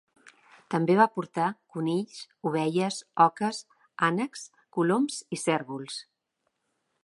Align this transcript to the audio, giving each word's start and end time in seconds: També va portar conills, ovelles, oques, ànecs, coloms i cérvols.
També 0.75 0.93
va 0.99 1.05
portar 1.17 1.49
conills, 1.75 2.23
ovelles, 2.51 2.99
oques, 3.27 3.61
ànecs, 4.11 4.47
coloms 4.79 5.23
i 5.39 5.43
cérvols. 5.45 6.03